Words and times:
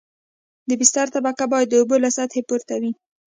د 0.67 0.69
بستر 0.79 1.07
طبقه 1.15 1.45
باید 1.51 1.67
د 1.69 1.73
اوبو 1.81 1.95
له 2.03 2.09
سطحې 2.17 2.41
پورته 2.49 2.75
وي 2.81 2.91